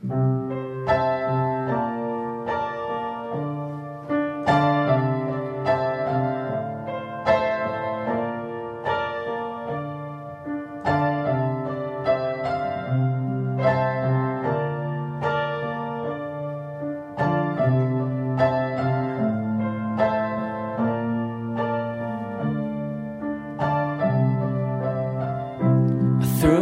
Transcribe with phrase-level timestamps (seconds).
[0.00, 0.16] Threw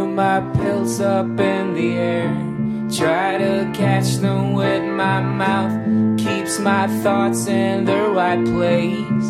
[0.07, 2.48] my pills up in the air.
[2.91, 6.17] Try to catch them with my mouth.
[6.17, 9.29] Keeps my thoughts in the right place.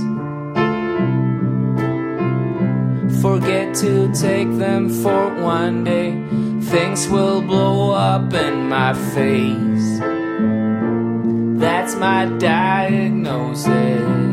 [3.21, 6.11] Forget to take them for one day.
[6.61, 9.99] Things will blow up in my face.
[11.59, 14.28] That's my diagnosis.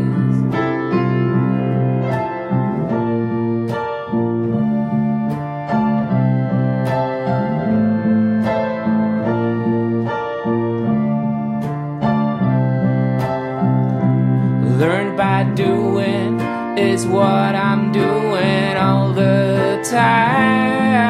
[16.79, 21.07] Is what I'm doing all the time.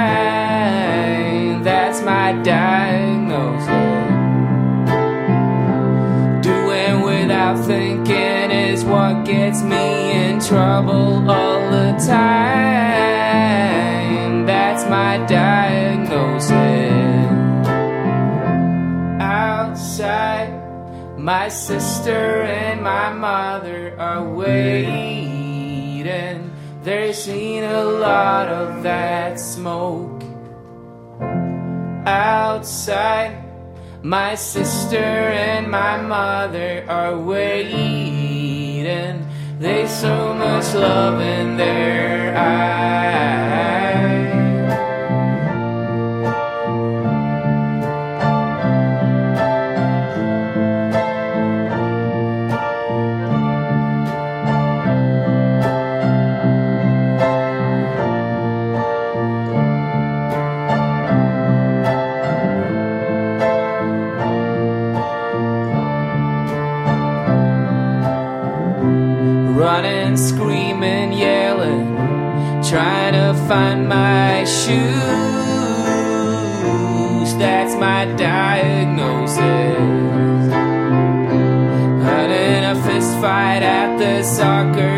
[1.64, 3.67] That's my diagnosis.
[6.47, 13.27] Doing without thinking is what gets me in trouble all the time.
[14.47, 16.53] That's my diagnosis.
[19.20, 20.53] Outside.
[21.19, 25.55] My sister and my mother are waiting.
[26.86, 30.22] They're seen a lot of that smoke
[32.06, 33.42] outside.
[34.04, 38.86] My sister and my mother are waiting.
[39.58, 43.66] They so much love in their eyes.
[70.16, 71.94] Screaming, yelling,
[72.62, 74.86] trying to find my shoes.
[77.38, 79.38] That's my diagnosis.
[82.04, 82.30] Had
[82.64, 84.95] a fist fight at the soccer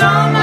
[0.00, 0.39] There's